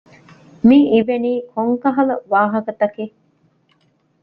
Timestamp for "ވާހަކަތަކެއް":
2.31-3.15